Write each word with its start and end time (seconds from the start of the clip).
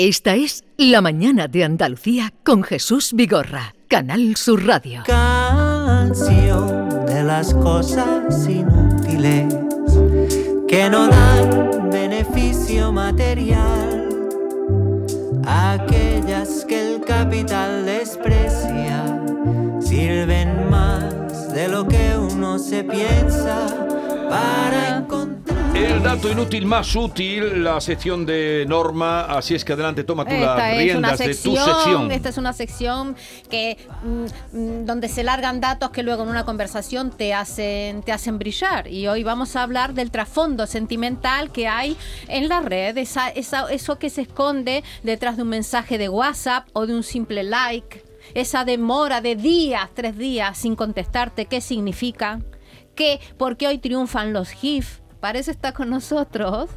Esta 0.00 0.36
es 0.36 0.62
La 0.76 1.00
Mañana 1.00 1.48
de 1.48 1.64
Andalucía 1.64 2.32
con 2.44 2.62
Jesús 2.62 3.14
Vigorra, 3.14 3.74
Canal 3.88 4.36
Sur 4.36 4.64
Radio. 4.64 5.02
Canción 5.04 7.04
de 7.04 7.24
las 7.24 7.52
cosas 7.52 8.48
inútiles 8.48 9.52
que 10.68 10.88
no 10.88 11.08
dan 11.08 11.90
beneficio 11.90 12.92
material. 12.92 14.08
Aquellas 15.44 16.64
que 16.64 16.94
el 16.94 17.00
capital 17.00 17.84
desprecia 17.84 19.20
sirven 19.80 20.70
más 20.70 21.52
de 21.52 21.66
lo 21.66 21.88
que 21.88 22.16
uno 22.16 22.60
se 22.60 22.84
piensa 22.84 23.66
para 24.30 24.98
encontrar. 24.98 25.17
El 25.78 26.02
dato 26.02 26.28
inútil 26.30 26.66
más 26.66 26.94
útil, 26.96 27.62
la 27.62 27.80
sección 27.80 28.26
de 28.26 28.64
Norma, 28.68 29.22
así 29.26 29.54
es 29.54 29.64
que 29.64 29.72
adelante 29.74 30.02
toma 30.04 30.24
tú 30.24 30.32
Esta 30.34 30.56
las 30.56 30.76
riendas 30.76 31.18
de 31.18 31.26
tu 31.28 31.32
sección, 31.34 31.64
sección. 31.64 32.10
esta 32.12 32.28
es 32.30 32.36
una 32.38 32.52
sección 32.52 33.16
que 33.48 33.76
mm, 34.02 34.56
mm, 34.58 34.84
donde 34.86 35.08
se 35.08 35.22
largan 35.22 35.60
datos 35.60 35.90
que 35.90 36.02
luego 36.02 36.24
en 36.24 36.30
una 36.30 36.44
conversación 36.44 37.10
te 37.10 37.32
hacen 37.32 38.02
te 38.02 38.10
hacen 38.12 38.38
brillar 38.38 38.88
y 38.88 39.06
hoy 39.06 39.22
vamos 39.22 39.54
a 39.54 39.62
hablar 39.62 39.94
del 39.94 40.10
trasfondo 40.10 40.66
sentimental 40.66 41.52
que 41.52 41.68
hay 41.68 41.96
en 42.26 42.48
la 42.48 42.60
red, 42.60 42.96
esa, 42.98 43.28
esa- 43.28 43.70
eso 43.70 43.98
que 43.98 44.10
se 44.10 44.22
esconde 44.22 44.82
detrás 45.04 45.36
de 45.36 45.42
un 45.42 45.48
mensaje 45.48 45.96
de 45.96 46.08
WhatsApp 46.08 46.66
o 46.72 46.86
de 46.86 46.94
un 46.94 47.02
simple 47.04 47.44
like, 47.44 48.02
esa 48.34 48.64
demora 48.64 49.20
de 49.20 49.36
días, 49.36 49.88
tres 49.94 50.18
días 50.18 50.58
sin 50.58 50.74
contestarte, 50.74 51.46
¿qué 51.46 51.60
significa? 51.60 52.40
¿Qué? 52.96 53.20
¿Por 53.36 53.56
qué 53.56 53.68
hoy 53.68 53.78
triunfan 53.78 54.32
los 54.32 54.50
GIF? 54.50 55.00
Para 55.20 55.40
eso 55.40 55.50
está 55.50 55.72
con 55.72 55.90
nosotros 55.90 56.70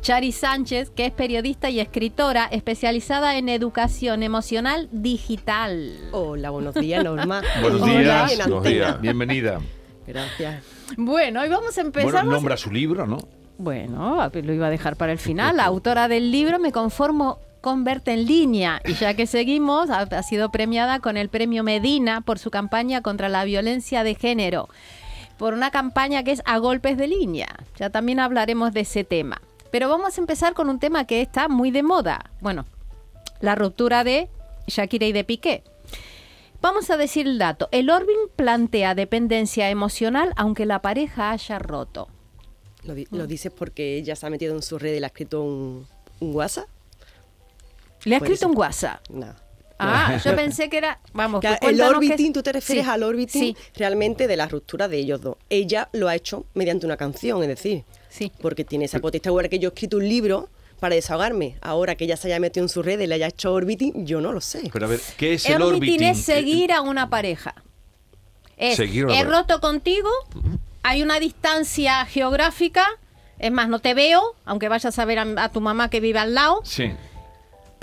Chari 0.00 0.32
Sánchez, 0.32 0.90
que 0.90 1.06
es 1.06 1.12
periodista 1.12 1.70
y 1.70 1.80
escritora 1.80 2.46
especializada 2.46 3.36
en 3.36 3.48
educación 3.48 4.22
emocional 4.22 4.88
digital. 4.90 5.92
Hola, 6.12 6.50
buenos 6.50 6.74
días, 6.74 7.04
Norma. 7.04 7.42
Buenos 7.62 7.84
días, 7.86 8.32
en 8.32 8.38
buenos 8.38 8.64
días, 8.64 9.00
bienvenida. 9.00 9.60
Gracias. 10.06 10.64
Bueno, 10.96 11.40
hoy 11.40 11.48
vamos 11.48 11.76
a 11.78 11.80
empezar. 11.80 12.10
Bueno, 12.10 12.30
nombra 12.30 12.56
su 12.56 12.70
libro, 12.70 13.06
¿no? 13.06 13.18
Bueno, 13.56 14.28
lo 14.32 14.52
iba 14.52 14.66
a 14.66 14.70
dejar 14.70 14.96
para 14.96 15.12
el 15.12 15.18
final. 15.18 15.56
La 15.56 15.64
autora 15.64 16.08
del 16.08 16.30
libro 16.30 16.58
Me 16.58 16.72
conformo 16.72 17.38
con 17.60 17.84
verte 17.84 18.12
en 18.12 18.26
línea. 18.26 18.82
Y 18.84 18.94
ya 18.94 19.14
que 19.14 19.26
seguimos, 19.26 19.88
ha, 19.88 20.00
ha 20.00 20.22
sido 20.22 20.50
premiada 20.50 20.98
con 20.98 21.16
el 21.16 21.28
premio 21.28 21.62
Medina 21.62 22.20
por 22.20 22.38
su 22.38 22.50
campaña 22.50 23.00
contra 23.00 23.28
la 23.28 23.44
violencia 23.44 24.04
de 24.04 24.14
género. 24.16 24.68
Por 25.38 25.52
una 25.54 25.70
campaña 25.70 26.22
que 26.22 26.32
es 26.32 26.42
a 26.44 26.58
golpes 26.58 26.96
de 26.96 27.08
línea. 27.08 27.48
Ya 27.76 27.90
también 27.90 28.20
hablaremos 28.20 28.72
de 28.72 28.80
ese 28.80 29.04
tema. 29.04 29.40
Pero 29.70 29.88
vamos 29.88 30.16
a 30.16 30.20
empezar 30.20 30.54
con 30.54 30.70
un 30.70 30.78
tema 30.78 31.04
que 31.06 31.20
está 31.20 31.48
muy 31.48 31.70
de 31.72 31.82
moda. 31.82 32.30
Bueno, 32.40 32.64
la 33.40 33.54
ruptura 33.56 34.04
de 34.04 34.28
Shakira 34.68 35.06
y 35.06 35.12
de 35.12 35.24
Piqué. 35.24 35.64
Vamos 36.62 36.88
a 36.90 36.96
decir 36.96 37.26
el 37.26 37.38
dato. 37.38 37.68
El 37.72 37.90
Orbing 37.90 38.28
plantea 38.36 38.94
dependencia 38.94 39.68
emocional 39.70 40.32
aunque 40.36 40.64
la 40.64 40.80
pareja 40.80 41.32
haya 41.32 41.58
roto. 41.58 42.08
¿Lo, 42.84 42.94
di- 42.94 43.08
lo 43.10 43.26
dices 43.26 43.52
porque 43.54 43.98
ella 43.98 44.14
se 44.14 44.26
ha 44.26 44.30
metido 44.30 44.54
en 44.54 44.62
su 44.62 44.78
red 44.78 44.94
y 44.94 45.00
le 45.00 45.06
ha 45.06 45.08
escrito 45.08 45.42
un, 45.42 45.86
un 46.20 46.34
WhatsApp? 46.34 46.68
Le 48.04 48.14
ha 48.14 48.18
escrito 48.18 48.46
un 48.48 48.56
WhatsApp. 48.56 49.00
No. 49.10 49.34
Ah, 49.78 50.18
yo 50.24 50.36
pensé 50.36 50.68
que 50.70 50.78
era. 50.78 51.00
Vamos, 51.12 51.40
Que 51.40 51.56
pues 51.60 51.72
el 51.72 51.80
orbiting, 51.80 52.32
tú 52.32 52.42
te 52.42 52.52
refieres 52.52 52.84
Sí, 52.84 52.90
al 52.90 53.02
orbiting 53.02 53.40
Sí, 53.42 53.56
realmente 53.74 54.26
de 54.28 54.36
la 54.36 54.46
ruptura 54.46 54.86
de 54.88 54.98
ellos 54.98 55.20
dos. 55.20 55.36
Ella 55.50 55.88
lo 55.92 56.08
ha 56.08 56.14
hecho 56.14 56.46
mediante 56.54 56.86
una 56.86 56.96
canción, 56.96 57.42
es 57.42 57.48
decir, 57.48 57.84
sí. 58.08 58.30
porque 58.40 58.64
tiene 58.64 58.84
esa 58.84 59.00
potestad. 59.00 59.30
Igual 59.30 59.48
que 59.48 59.58
yo 59.58 59.68
he 59.70 59.72
escrito 59.72 59.96
un 59.96 60.08
libro 60.08 60.48
para 60.78 60.94
desahogarme. 60.94 61.56
Ahora 61.60 61.96
que 61.96 62.04
ella 62.04 62.16
se 62.16 62.28
haya 62.28 62.38
metido 62.40 62.64
en 62.64 62.68
su 62.68 62.82
red 62.82 63.00
y 63.00 63.06
le 63.06 63.16
haya 63.16 63.26
hecho 63.28 63.52
orbiting, 63.52 64.06
yo 64.06 64.20
no 64.20 64.32
lo 64.32 64.40
sé. 64.40 64.70
Pero 64.72 64.86
a 64.86 64.88
ver, 64.88 65.00
¿qué 65.16 65.34
es 65.34 65.46
el 65.46 65.60
Orbiting 65.62 65.74
orbiting? 65.94 66.02
es 66.08 66.22
seguir 66.24 66.72
a 66.72 66.80
una 66.80 67.10
pareja. 67.10 67.54
Es, 68.56 68.76
Seguir 68.76 69.04
a 69.04 69.06
una 69.06 69.14
he 69.14 69.24
pareja. 69.24 69.38
roto 69.40 69.60
contigo, 69.60 70.08
hay 70.84 71.02
una 71.02 71.18
distancia 71.18 72.04
geográfica, 72.06 72.86
es 73.40 73.50
más, 73.50 73.68
no 73.68 73.80
te 73.80 73.94
veo, 73.94 74.22
aunque 74.44 74.68
vayas 74.68 74.96
a 74.98 75.04
ver 75.04 75.18
a, 75.18 75.26
a 75.44 75.48
tu 75.50 75.60
mamá 75.60 75.90
que 75.90 75.98
vive 76.00 76.20
al 76.20 76.34
lado, 76.34 76.60
Sí. 76.64 76.92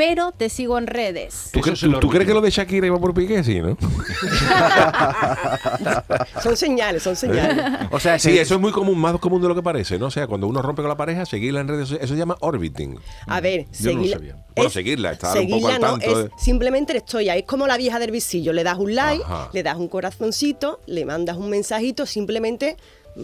Pero 0.03 0.31
te 0.31 0.49
sigo 0.49 0.79
en 0.79 0.87
redes. 0.87 1.51
¿Tú, 1.53 1.59
cre- 1.59 2.09
crees 2.09 2.25
que 2.27 2.33
lo 2.33 2.41
de 2.41 2.49
Shakira 2.49 2.87
iba 2.87 2.99
por 2.99 3.13
Piqué? 3.13 3.43
Sí, 3.43 3.61
¿no? 3.61 3.77
Son 6.41 6.57
señales, 6.57 7.03
son 7.03 7.15
señales. 7.15 7.63
O 7.91 7.99
sea, 7.99 8.17
sí, 8.17 8.35
eso 8.39 8.55
es 8.55 8.59
muy 8.61 8.71
común, 8.71 8.97
más 8.97 9.15
común 9.19 9.43
de 9.43 9.47
lo 9.47 9.53
que 9.53 9.61
parece, 9.61 9.99
¿no? 9.99 10.07
O 10.07 10.11
sea, 10.11 10.25
cuando 10.25 10.47
uno 10.47 10.63
rompe 10.63 10.81
con 10.81 10.89
la 10.89 10.97
pareja, 10.97 11.23
seguirla 11.27 11.59
en 11.61 11.67
redes 11.67 11.81
sociales, 11.89 12.05
eso 12.05 12.15
se 12.15 12.19
llama 12.19 12.35
orbiting. 12.39 12.97
A 13.27 13.41
ver, 13.41 13.67
Yo 13.79 13.91
no 13.93 13.97
lo 13.99 14.03
seguirla- 14.05 14.17
sabía. 14.17 14.35
Bueno, 14.55 14.67
es- 14.69 14.73
seguirla, 14.73 15.11
estar 15.11 15.37
un 15.37 15.49
poco 15.49 15.67
seguirla 15.69 15.75
al 15.75 15.81
no, 15.81 15.87
tanto 15.99 16.19
es 16.19 16.23
de- 16.25 16.31
simplemente 16.39 16.93
le 16.93 16.99
estoy 16.99 17.29
ahí. 17.29 17.41
Es 17.41 17.45
como 17.45 17.67
la 17.67 17.77
vieja 17.77 17.99
del 17.99 18.09
visillo. 18.09 18.53
Le 18.53 18.63
das 18.63 18.79
un 18.79 18.95
like, 18.95 19.23
Ajá. 19.23 19.49
le 19.53 19.61
das 19.61 19.77
un 19.77 19.87
corazoncito, 19.87 20.79
le 20.87 21.05
mandas 21.05 21.37
un 21.37 21.47
mensajito 21.51 22.07
simplemente 22.07 22.75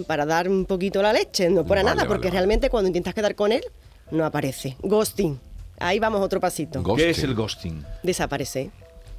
para 0.05 0.27
dar 0.27 0.47
un 0.47 0.65
poquito 0.65 1.01
la 1.01 1.11
leche, 1.11 1.49
no 1.49 1.65
para 1.65 1.81
Vale, 1.81 1.83
nada, 1.85 1.95
vale, 2.03 2.07
porque 2.07 2.27
vale. 2.27 2.37
realmente 2.39 2.69
cuando 2.69 2.87
intentas 2.89 3.15
quedar 3.15 3.33
con 3.33 3.51
él, 3.51 3.63
no 4.11 4.23
aparece. 4.25 4.77
Ghosting. 4.83 5.39
Ahí 5.79 5.99
vamos 5.99 6.21
otro 6.21 6.39
pasito. 6.39 6.83
¿Qué 6.95 7.09
es 7.11 7.23
el 7.23 7.35
ghosting? 7.35 7.83
Desaparece. 8.03 8.71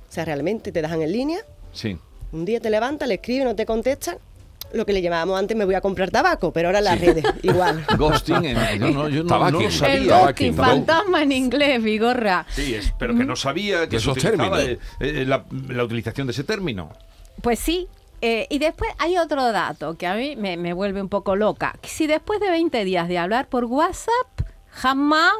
O 0.08 0.12
sea, 0.12 0.24
realmente 0.24 0.72
te 0.72 0.82
dejan 0.82 1.02
en 1.02 1.12
línea, 1.12 1.38
Sí. 1.72 1.98
un 2.32 2.44
día 2.44 2.60
te 2.60 2.70
levantas, 2.70 3.06
le 3.08 3.14
escribes, 3.14 3.44
no 3.44 3.54
te 3.54 3.66
contestan. 3.66 4.16
Lo 4.72 4.84
que 4.84 4.92
le 4.92 5.00
llamábamos 5.00 5.38
antes, 5.38 5.56
me 5.56 5.64
voy 5.64 5.76
a 5.76 5.80
comprar 5.80 6.10
tabaco, 6.10 6.52
pero 6.52 6.68
ahora 6.68 6.80
en 6.80 6.84
las 6.84 7.00
redes, 7.00 7.24
igual. 7.42 7.86
Ghosting, 7.96 8.44
en- 8.44 8.56
yo 8.80 8.90
no, 8.90 9.08
yo 9.08 9.24
no- 9.24 9.38
no, 9.38 9.50
lo 9.50 9.60
El 9.62 9.72
sabía. 9.72 10.08
Tabaquín, 10.08 10.48
ghosting, 10.48 10.54
fantasma 10.54 11.22
en 11.22 11.32
inglés, 11.32 11.82
Vigorra. 11.82 12.44
Sí, 12.50 12.74
es- 12.74 12.92
pero 12.98 13.16
que 13.16 13.24
no 13.24 13.34
sabía 13.36 13.88
que 13.88 13.96
esos 13.96 14.18
términos. 14.18 14.58
eh, 14.60 14.78
eh, 15.00 15.24
la, 15.26 15.44
la 15.68 15.84
utilización 15.84 16.26
de 16.26 16.32
ese 16.32 16.44
término. 16.44 16.90
Pues 17.40 17.58
sí. 17.60 17.86
eh, 18.20 18.46
y 18.50 18.58
después 18.58 18.90
hay 18.98 19.16
otro 19.16 19.52
dato 19.52 19.96
que 19.96 20.06
a 20.06 20.14
mí 20.16 20.34
me, 20.36 20.56
me 20.56 20.72
vuelve 20.74 21.00
un 21.00 21.08
poco 21.08 21.34
loca. 21.36 21.78
Si 21.84 22.06
después 22.06 22.40
de 22.40 22.50
20 22.50 22.84
días 22.84 23.08
de 23.08 23.16
hablar 23.16 23.46
por 23.48 23.64
WhatsApp, 23.66 24.26
jamás 24.70 25.32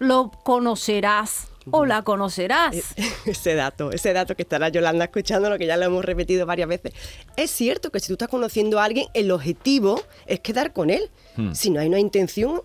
lo 0.00 0.32
conocerás 0.42 1.46
o 1.70 1.86
la 1.86 2.02
conocerás. 2.02 2.74
ese 3.26 3.54
dato, 3.54 3.92
ese 3.92 4.12
dato 4.12 4.34
que 4.34 4.42
estará 4.42 4.70
Yolanda 4.70 5.04
escuchando, 5.04 5.48
lo 5.48 5.58
que 5.58 5.66
ya 5.66 5.76
lo 5.76 5.84
hemos 5.84 6.04
repetido 6.04 6.46
varias 6.46 6.68
veces. 6.68 6.92
Es 7.36 7.50
cierto 7.52 7.92
que 7.92 8.00
si 8.00 8.08
tú 8.08 8.14
estás 8.14 8.28
conociendo 8.28 8.80
a 8.80 8.84
alguien, 8.84 9.06
el 9.14 9.30
objetivo 9.30 10.02
es 10.26 10.40
quedar 10.40 10.72
con 10.72 10.90
él. 10.90 11.10
Hmm. 11.36 11.52
Si 11.52 11.70
no 11.70 11.80
hay 11.80 11.86
una 11.86 12.00
intención, 12.00 12.62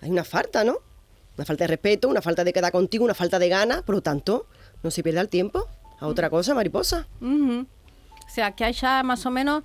hay 0.00 0.10
una 0.10 0.24
falta, 0.24 0.62
¿no? 0.62 0.76
Una 1.36 1.46
falta 1.46 1.64
de 1.64 1.68
respeto, 1.68 2.08
una 2.08 2.22
falta 2.22 2.44
de 2.44 2.52
quedar 2.52 2.70
contigo, 2.70 3.04
una 3.04 3.14
falta 3.14 3.38
de 3.38 3.48
ganas, 3.48 3.82
por 3.82 3.96
lo 3.96 4.02
tanto, 4.02 4.46
no 4.82 4.90
se 4.90 5.02
pierda 5.02 5.22
el 5.22 5.28
tiempo 5.28 5.66
a 5.98 6.06
otra 6.06 6.30
cosa, 6.30 6.54
mariposa. 6.54 7.08
O 7.20 7.66
sea, 8.28 8.52
que 8.52 8.64
hay 8.64 8.72
ya 8.74 9.02
más 9.02 9.26
o 9.26 9.30
menos 9.30 9.64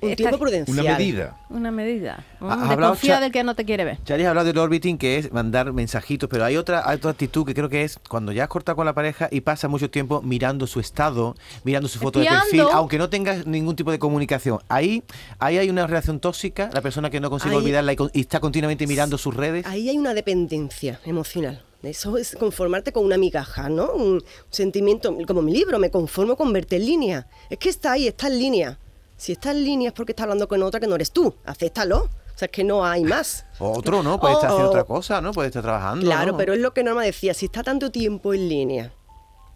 Un 0.00 0.14
tiempo 0.16 0.38
prudencial. 0.38 0.78
Una 0.78 0.96
medida. 0.96 1.36
una 1.50 1.70
medida. 1.70 2.24
Mm, 2.40 2.50
has 2.50 3.00
de 3.02 3.20
del 3.20 3.32
que 3.32 3.42
no 3.44 3.54
te 3.54 3.64
quiere 3.64 3.84
ver. 3.84 3.98
Chari 4.04 4.24
ha 4.24 4.28
hablado 4.30 4.46
del 4.46 4.58
orbiting, 4.58 4.96
que 4.98 5.18
es 5.18 5.32
mandar 5.32 5.72
mensajitos, 5.72 6.28
pero 6.28 6.44
hay 6.44 6.56
otra, 6.56 6.88
hay 6.88 6.96
otra 6.96 7.10
actitud 7.10 7.44
que 7.46 7.54
creo 7.54 7.68
que 7.68 7.82
es 7.84 7.98
cuando 8.08 8.32
ya 8.32 8.44
has 8.44 8.48
cortado 8.48 8.76
con 8.76 8.86
la 8.86 8.92
pareja 8.94 9.28
y 9.30 9.40
pasa 9.40 9.68
mucho 9.68 9.90
tiempo 9.90 10.22
mirando 10.22 10.66
su 10.66 10.80
estado, 10.80 11.34
mirando 11.64 11.88
su 11.88 11.98
foto 11.98 12.18
de 12.20 12.26
Espiando. 12.26 12.44
perfil, 12.50 12.66
aunque 12.72 12.98
no 12.98 13.08
tengas 13.08 13.46
ningún 13.46 13.74
tipo 13.76 13.90
de 13.90 13.98
comunicación. 13.98 14.58
Ahí, 14.68 15.02
ahí 15.38 15.58
hay 15.58 15.68
una 15.70 15.86
relación 15.86 16.20
tóxica, 16.20 16.70
la 16.72 16.80
persona 16.80 17.10
que 17.10 17.20
no 17.20 17.30
consigue 17.30 17.54
Ahí- 17.54 17.60
olvidarla 17.62 17.92
y, 17.92 17.96
con- 17.96 18.10
y 18.12 18.20
está 18.20 18.40
continuamente 18.40 18.86
mirando 18.86 19.18
sus 19.18 19.34
redes. 19.34 19.66
Ahí 19.66 19.88
hay 19.88 19.98
una 19.98 20.14
dependencia 20.14 21.00
emocional. 21.04 21.62
Eso 21.82 22.16
es 22.16 22.34
conformarte 22.34 22.90
con 22.92 23.04
una 23.04 23.16
migaja, 23.16 23.68
¿no? 23.68 23.92
Un 23.92 24.22
sentimiento, 24.50 25.16
como 25.28 25.42
mi 25.42 25.52
libro, 25.52 25.78
me 25.78 25.90
conformo 25.90 26.36
con 26.36 26.52
verte 26.52 26.74
en 26.76 26.84
línea. 26.86 27.26
Es 27.50 27.58
que 27.58 27.68
está 27.68 27.92
ahí, 27.92 28.08
está 28.08 28.26
en 28.26 28.38
línea. 28.38 28.78
Si 29.18 29.32
está 29.32 29.50
en 29.50 29.64
línea 29.64 29.88
es 29.88 29.94
porque 29.94 30.12
está 30.12 30.22
hablando 30.22 30.48
con 30.48 30.62
otra 30.62 30.80
que 30.80 30.86
no 30.86 30.94
eres 30.94 31.10
tú. 31.10 31.34
Acéptalo. 31.44 32.04
O 32.04 32.38
sea, 32.38 32.46
es 32.46 32.52
que 32.52 32.62
no 32.62 32.84
hay 32.86 33.02
más. 33.02 33.44
Otro, 33.58 34.02
¿no? 34.02 34.20
Puede 34.20 34.34
estar 34.34 34.48
haciendo 34.50 34.70
otra 34.70 34.84
cosa, 34.84 35.20
¿no? 35.20 35.32
Puede 35.32 35.48
estar 35.48 35.62
trabajando. 35.62 36.06
Claro, 36.06 36.32
¿no? 36.32 36.38
pero 36.38 36.54
es 36.54 36.60
lo 36.60 36.72
que 36.72 36.84
Norma 36.84 37.02
decía. 37.02 37.34
Si 37.34 37.46
está 37.46 37.64
tanto 37.64 37.90
tiempo 37.90 38.32
en 38.32 38.48
línea 38.48 38.92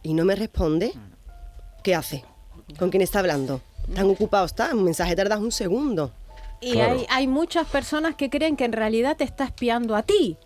y 0.03 0.15
no 0.15 0.25
me 0.25 0.35
responde, 0.35 0.93
¿qué 1.85 1.95
hace? 1.95 2.25
¿Con 2.77 2.91
quién 2.91 3.03
está 3.03 3.21
hablando? 3.21 3.61
¿Tan 3.95 4.11
ocupado 4.11 4.47
está? 4.47 4.75
Un 4.75 4.83
mensaje 4.83 5.15
tardas 5.15 5.39
un 5.39 5.53
segundo. 5.53 6.13
Y 6.61 6.73
Claro. 6.73 6.95
hay, 6.95 7.07
hay 7.09 7.27
muchas 7.29 7.69
personas 7.69 8.17
que 8.17 8.31
creen 8.31 8.57
que 8.57 8.65
en 8.65 8.73
realidad 8.73 9.17
te 9.17 9.25
está 9.25 9.45
espiando 9.45 9.95
a 9.95 10.03
ti. 10.03 10.37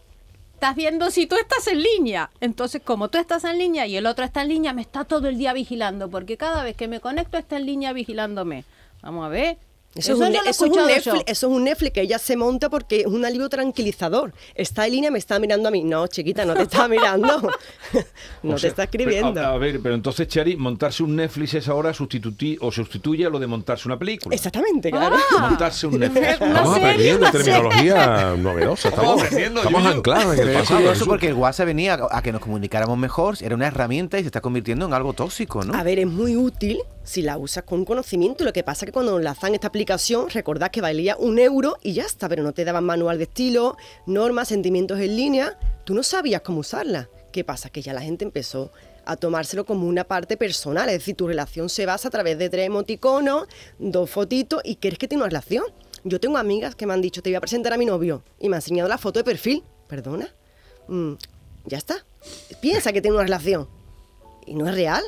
Estás 0.54 0.74
viendo 0.76 1.10
si 1.10 1.26
tú 1.26 1.36
estás 1.36 1.66
en 1.68 1.82
línea. 1.82 2.30
Entonces, 2.40 2.82
como 2.82 3.08
tú 3.08 3.18
estás 3.18 3.44
en 3.44 3.56
línea 3.58 3.86
y 3.86 3.96
el 3.96 4.06
otro 4.06 4.24
está 4.26 4.42
en 4.42 4.48
línea, 4.48 4.72
me 4.74 4.80
está 4.82 5.04
todo 5.04 5.28
el 5.28 5.36
día 5.38 5.52
vigilando. 5.54 6.10
Porque 6.10 6.36
cada 6.36 6.62
vez 6.64 6.76
que 6.76 6.88
me 6.88 7.00
conecto 7.00 7.36
está 7.38 7.56
en 7.56 7.66
línea 7.66 7.92
vigilándome. 7.94 8.64
Vamos 9.06 9.24
a 9.24 9.28
ver. 9.28 9.58
Eso, 9.94 10.12
es 10.12 10.18
un, 10.18 10.26
he 10.34 10.38
eso 10.50 10.66
es 10.66 10.70
un 10.72 10.86
Netflix, 10.86 11.22
eso 11.26 11.46
es 11.46 11.52
un 11.56 11.64
Netflix 11.64 11.92
que 11.94 12.00
ella 12.02 12.18
se 12.18 12.36
monta 12.36 12.68
porque 12.68 13.00
es 13.00 13.06
un 13.06 13.24
alivio 13.24 13.48
tranquilizador. 13.48 14.34
Está 14.54 14.84
en 14.84 14.92
línea, 14.92 15.10
me 15.10 15.18
está 15.18 15.38
mirando 15.38 15.68
a 15.68 15.70
mí. 15.70 15.84
No, 15.84 16.06
chiquita, 16.06 16.44
no 16.44 16.52
te 16.52 16.64
está 16.64 16.86
mirando. 16.88 17.40
no 18.42 18.50
O 18.52 18.54
te 18.56 18.60
sea, 18.60 18.70
está 18.70 18.86
pero, 18.88 19.04
escribiendo. 19.08 19.40
a, 19.40 19.52
a 19.54 19.56
ver, 19.56 19.80
pero 19.82 19.94
entonces, 19.94 20.28
Chari, 20.28 20.54
montarse 20.56 21.02
un 21.02 21.16
Netflix 21.16 21.54
es 21.54 21.68
ahora 21.68 21.94
sustituti 21.94 22.58
o 22.60 22.70
sustituye 22.70 23.24
a 23.24 23.30
lo 23.30 23.38
de 23.38 23.46
montarse 23.46 23.88
una 23.88 23.98
película. 23.98 24.34
Exactamente, 24.34 24.90
claro. 24.90 25.16
Montarse 25.40 25.86
un 25.86 25.98
Netflix. 25.98 26.28
Estamos 26.28 26.76
aprendiendo 26.76 27.30
terminología 27.30 28.34
novedosa. 28.36 28.88
Estamos, 28.90 29.22
Estamos 29.22 29.22
aprendiendo, 29.22 29.60
estamos 29.60 29.82
Yuyu. 29.82 29.94
anclados 29.96 30.24
en 30.24 30.30
el 30.32 30.36
Pero 30.36 30.50
es 30.50 30.56
pasado. 30.68 30.88
Jesús. 30.90 31.08
porque 31.08 31.28
el 31.28 31.34
WhatsApp 31.34 31.66
venía 31.68 31.94
a, 31.94 32.18
a 32.18 32.22
que 32.22 32.32
nos 32.32 32.42
comunicáramos 32.42 32.98
mejor, 32.98 33.36
era 33.40 33.54
una 33.54 33.68
herramienta 33.68 34.18
y 34.18 34.22
se 34.22 34.26
está 34.26 34.42
convirtiendo 34.42 34.84
en 34.84 34.92
algo 34.92 35.14
tóxico, 35.14 35.64
¿no? 35.64 35.72
A 35.74 35.82
ver, 35.82 36.00
es 36.00 36.06
muy 36.06 36.36
útil 36.36 36.80
si 37.06 37.22
la 37.22 37.38
usas 37.38 37.64
con 37.64 37.84
conocimiento. 37.84 38.44
Lo 38.44 38.52
que 38.52 38.64
pasa 38.64 38.84
es 38.84 38.86
que 38.88 38.92
cuando 38.92 39.18
lanzan 39.18 39.54
esta 39.54 39.68
aplicación, 39.68 40.28
recordad 40.28 40.70
que 40.70 40.80
valía 40.80 41.16
un 41.16 41.38
euro 41.38 41.78
y 41.82 41.94
ya 41.94 42.02
está, 42.02 42.28
pero 42.28 42.42
no 42.42 42.52
te 42.52 42.64
daban 42.64 42.84
manual 42.84 43.16
de 43.16 43.24
estilo, 43.24 43.76
normas, 44.06 44.48
sentimientos 44.48 44.98
en 45.00 45.16
línea. 45.16 45.58
Tú 45.84 45.94
no 45.94 46.02
sabías 46.02 46.42
cómo 46.42 46.60
usarla. 46.60 47.08
¿Qué 47.32 47.44
pasa? 47.44 47.70
Que 47.70 47.80
ya 47.80 47.94
la 47.94 48.02
gente 48.02 48.24
empezó 48.24 48.72
a 49.04 49.16
tomárselo 49.16 49.64
como 49.64 49.86
una 49.86 50.04
parte 50.04 50.36
personal. 50.36 50.88
Es 50.88 50.96
decir, 50.96 51.14
tu 51.14 51.28
relación 51.28 51.68
se 51.68 51.86
basa 51.86 52.08
a 52.08 52.10
través 52.10 52.38
de 52.38 52.50
tres 52.50 52.66
emoticonos, 52.66 53.46
dos 53.78 54.10
fotitos 54.10 54.60
y 54.64 54.76
quieres 54.76 54.98
que 54.98 55.06
tenga 55.06 55.22
una 55.22 55.30
relación. 55.30 55.64
Yo 56.02 56.20
tengo 56.20 56.38
amigas 56.38 56.74
que 56.74 56.86
me 56.86 56.92
han 56.92 57.00
dicho, 57.00 57.22
te 57.22 57.30
voy 57.30 57.36
a 57.36 57.40
presentar 57.40 57.72
a 57.72 57.78
mi 57.78 57.86
novio 57.86 58.22
y 58.40 58.48
me 58.48 58.56
han 58.56 58.58
enseñado 58.58 58.88
la 58.88 58.98
foto 58.98 59.20
de 59.20 59.24
perfil. 59.24 59.62
¿Perdona? 59.86 60.28
Mm, 60.88 61.14
ya 61.66 61.78
está. 61.78 62.04
Piensa 62.60 62.92
que 62.92 63.00
tiene 63.00 63.16
una 63.16 63.24
relación. 63.24 63.68
Y 64.44 64.54
no 64.54 64.68
es 64.68 64.74
real. 64.74 65.04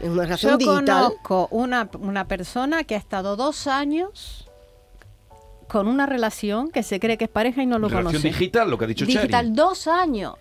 Es 0.00 0.08
una 0.10 0.22
relación 0.24 0.52
Yo 0.52 0.58
digital. 0.58 0.84
conozco 0.84 1.48
una, 1.50 1.88
una 2.00 2.26
persona 2.28 2.84
que 2.84 2.94
ha 2.94 2.98
estado 2.98 3.36
dos 3.36 3.66
años 3.66 4.48
con 5.68 5.88
una 5.88 6.06
relación 6.06 6.70
que 6.70 6.82
se 6.82 7.00
cree 7.00 7.16
que 7.18 7.24
es 7.24 7.30
pareja 7.30 7.62
y 7.62 7.66
no 7.66 7.78
lo 7.78 7.88
Relación 7.88 8.12
conoce. 8.12 8.28
digital, 8.28 8.70
lo 8.70 8.78
que 8.78 8.84
ha 8.84 8.88
dicho 8.88 9.04
Digital, 9.06 9.30
Chari. 9.30 9.50
dos 9.52 9.86
años. 9.88 10.34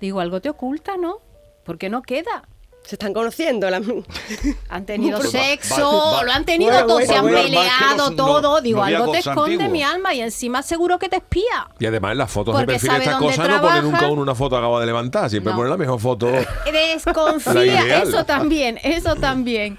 Digo, 0.00 0.20
algo 0.20 0.40
te 0.40 0.48
oculta, 0.48 0.96
¿no? 0.96 1.18
Porque 1.64 1.90
no 1.90 2.00
queda. 2.02 2.48
Se 2.84 2.96
están 2.96 3.12
conociendo. 3.14 3.70
las- 3.70 3.82
Han 4.68 4.84
tenido 4.86 5.20
sexo, 5.22 5.76
va- 5.86 6.12
va- 6.14 6.22
lo 6.24 6.32
han 6.32 6.44
tenido 6.44 6.72
Bueno, 6.72 6.86
todo, 6.86 6.96
bueno, 6.96 7.12
se 7.12 7.16
han 7.18 7.22
bueno, 7.22 7.38
peleado, 7.42 8.10
todo. 8.16 8.40
no- 8.42 8.60
Digo, 8.60 8.82
algo 8.82 9.12
te 9.12 9.18
esconde 9.18 9.68
mi 9.68 9.82
alma 9.82 10.12
y 10.14 10.20
encima 10.22 10.62
seguro 10.62 10.98
que 10.98 11.08
te 11.08 11.16
espía. 11.16 11.68
Y 11.78 11.86
además 11.86 12.12
en 12.12 12.18
las 12.18 12.30
fotos 12.32 12.54
de 12.56 12.60
Porque 12.64 12.72
perfil 12.72 12.90
de 12.90 12.98
estas 12.98 13.16
cosas 13.16 13.48
no 13.48 13.60
pone 13.60 13.82
nunca 13.82 14.08
una 14.08 14.34
foto 14.34 14.56
acaba 14.56 14.80
de 14.80 14.86
levantar. 14.86 15.30
Siempre 15.30 15.52
No. 15.52 15.58
pone 15.58 15.70
la 15.70 15.76
mejor 15.76 16.00
foto. 16.00 16.26
Desconfía, 16.72 18.02
eso 18.02 18.24
también, 18.24 18.78
eso 18.82 19.14
también. 19.16 19.78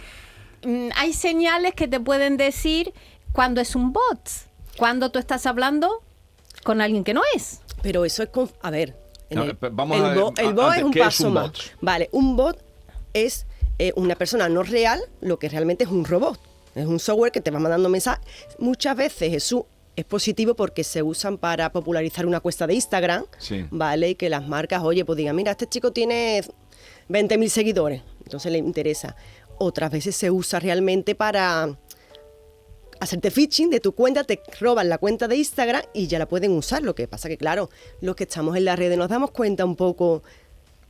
Mm, 0.63 0.89
Hay 0.95 1.13
señales 1.13 1.73
que 1.73 1.87
te 1.87 1.99
pueden 1.99 2.37
decir 2.37 2.93
cuando 3.33 3.61
es 3.61 3.75
un 3.75 3.91
bot, 3.93 4.29
cuando 4.77 5.09
tú 5.11 5.19
estás 5.19 5.45
hablando 5.45 6.01
con 6.63 6.81
alguien 6.81 7.03
que 7.03 7.13
no 7.13 7.21
es. 7.35 7.61
Pero 7.81 8.05
eso 8.05 8.23
es... 8.23 8.29
con- 8.29 8.49
A 8.61 8.69
ver. 8.69 8.95
en 9.29 9.37
No, 9.39 9.43
el, 9.45 9.57
vamos 9.71 9.97
el 9.97 10.05
a 10.05 10.09
ver, 10.09 10.19
bot, 10.19 10.39
el 10.39 10.53
bot 10.53 10.65
antes, 10.65 10.77
es 10.79 10.83
un 10.85 10.91
¿qué 10.91 10.99
es 10.99 11.05
paso 11.05 11.27
un 11.27 11.33
más. 11.33 11.51
Vale, 11.81 12.09
un 12.11 12.35
bot 12.37 12.57
es 13.13 13.45
eh, 13.79 13.93
una 13.95 14.15
persona 14.15 14.47
no 14.49 14.63
real, 14.63 15.01
lo 15.21 15.39
que 15.39 15.49
realmente 15.49 15.83
es 15.83 15.89
un 15.89 16.05
robot. 16.05 16.39
Es 16.75 16.85
un 16.85 16.99
software 16.99 17.31
que 17.31 17.41
te 17.41 17.51
va 17.51 17.59
mandando 17.59 17.89
mensajes. 17.89 18.25
Muchas 18.59 18.95
veces 18.95 19.29
Jesús 19.31 19.63
es 19.95 20.05
positivo 20.05 20.55
porque 20.55 20.83
se 20.85 21.03
usan 21.03 21.37
para 21.37 21.71
popularizar 21.71 22.25
una 22.25 22.39
cuesta 22.39 22.65
de 22.65 22.75
Instagram, 22.75 23.25
Sí. 23.39 23.65
¿vale? 23.71 24.11
Y 24.11 24.15
que 24.15 24.29
las 24.29 24.47
marcas, 24.47 24.81
oye, 24.83 25.03
pues 25.03 25.17
digan, 25.17 25.35
mira, 25.35 25.51
este 25.51 25.67
chico 25.67 25.91
tiene 25.91 26.41
20.000 27.09 27.49
seguidores, 27.49 28.01
entonces 28.23 28.51
le 28.51 28.57
interesa. 28.59 29.15
Otras 29.57 29.91
veces 29.91 30.15
se 30.15 30.31
usa 30.31 30.59
realmente 30.61 31.13
para 31.13 31.77
hacerte 33.01 33.31
phishing 33.31 33.69
de 33.69 33.79
tu 33.79 33.93
cuenta, 33.93 34.23
te 34.23 34.39
roban 34.59 34.87
la 34.87 34.97
cuenta 34.99 35.27
de 35.27 35.35
Instagram 35.35 35.81
y 35.93 36.07
ya 36.07 36.19
la 36.19 36.27
pueden 36.27 36.51
usar. 36.51 36.83
Lo 36.83 36.95
que 36.95 37.07
pasa 37.07 37.27
que, 37.27 37.37
claro, 37.37 37.69
los 37.99 38.15
que 38.15 38.23
estamos 38.23 38.55
en 38.55 38.65
las 38.65 38.77
redes 38.79 38.97
nos 38.97 39.09
damos 39.09 39.31
cuenta 39.31 39.65
un 39.65 39.75
poco 39.75 40.23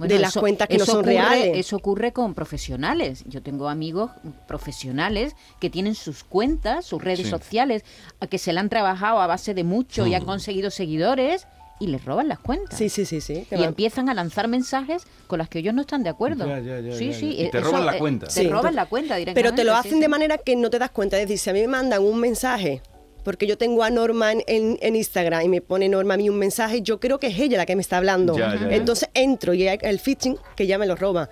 Bueno, 0.02 0.14
de 0.16 0.20
las 0.20 0.32
eso- 0.32 0.40
cuentas 0.42 0.68
que 0.68 0.78
no 0.78 0.84
eso 0.84 0.92
son 0.94 1.02
ocurre- 1.06 1.14
reales. 1.14 1.52
Eso 1.58 1.76
ocurre 1.78 2.12
con 2.12 2.34
profesionales. 2.34 3.24
Yo 3.28 3.42
tengo 3.42 3.70
amigos 3.70 4.12
profesionales 4.48 5.36
que 5.60 5.70
tienen 5.70 5.96
sus 5.96 6.24
cuentas, 6.24 6.86
sus 6.86 7.04
redes 7.04 7.22
Sí. 7.26 7.30
sociales, 7.30 7.84
a 8.20 8.28
que 8.28 8.38
se 8.38 8.54
la 8.54 8.62
han 8.62 8.70
trabajado 8.70 9.20
a 9.20 9.28
base 9.28 9.54
de 9.54 9.64
mucho 9.64 10.06
y 10.08 10.14
han 10.14 10.26
conseguido 10.26 10.70
seguidores 10.72 11.48
y 11.80 11.88
les 11.88 12.06
roban 12.06 12.28
las 12.28 12.38
cuentas. 12.38 12.78
Sí, 12.78 12.90
sí, 12.90 13.06
sí, 13.06 13.22
sí. 13.22 13.48
Y 13.50 13.56
van- 13.56 13.64
empiezan 13.64 14.08
a 14.10 14.14
lanzar 14.14 14.48
mensajes 14.48 15.04
con 15.26 15.40
las 15.40 15.50
que 15.50 15.60
ellos 15.60 15.74
no 15.74 15.82
están 15.82 16.04
de 16.04 16.10
acuerdo. 16.10 16.46
Ya, 16.48 16.60
ya, 16.60 16.80
ya, 16.80 16.94
sí, 16.96 17.08
ya, 17.12 17.14
sí. 17.18 17.36
ya. 17.36 17.44
Y 17.46 17.50
te 17.50 17.58
eso, 17.58 17.68
roban 17.68 17.86
la 17.88 17.96
eh, 17.96 18.00
cuenta. 18.00 18.28
Te 18.28 18.34
Sí, 18.34 18.42
roban 18.44 18.58
entonces- 18.58 18.76
la 18.76 18.86
cuenta 18.86 19.16
directamente. 19.16 19.42
Pero 19.50 19.56
te 19.56 19.64
lo 19.64 19.76
hacen 19.76 19.94
sí. 19.94 20.00
de 20.00 20.08
manera 20.08 20.38
que 20.38 20.56
no 20.56 20.70
te 20.70 20.78
das 20.78 20.92
cuenta. 20.92 21.18
Es 21.18 21.24
decir, 21.24 21.40
si 21.40 21.50
a 21.50 21.54
mí 21.54 21.62
me 21.62 21.68
mandan 21.68 22.04
un 22.04 22.20
mensaje, 22.20 22.82
porque 23.24 23.48
yo 23.48 23.58
tengo 23.58 23.84
a 23.84 23.90
Norma 23.90 24.32
en, 24.32 24.44
en- 24.48 24.78
en 24.82 24.96
Instagram 24.96 25.44
y 25.44 25.50
me 25.50 25.62
pone 25.62 25.88
Norma 25.90 26.16
a 26.16 26.18
mí 26.18 26.30
un 26.30 26.38
mensaje, 26.38 26.82
yo 26.82 27.00
creo 27.00 27.20
que 27.20 27.28
es 27.28 27.40
ella 27.40 27.58
la 27.58 27.66
que 27.66 27.76
me 27.76 27.82
está 27.82 27.98
hablando. 27.98 28.38
Ya, 28.38 28.56
ya, 28.56 28.70
ya. 28.70 28.76
Entonces 28.76 29.10
entro 29.14 29.54
y 29.54 29.68
hay 29.68 29.78
el 29.82 30.00
phishing 30.00 30.38
que 30.56 30.68
ya 30.68 30.78
me 30.78 30.86
lo 30.88 30.96
roba. 30.96 31.30